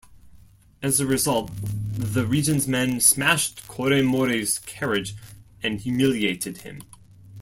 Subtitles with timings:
[0.81, 5.13] As a result, the Regent's men smashed Koremori's carriage
[5.61, 6.81] and humiliated him.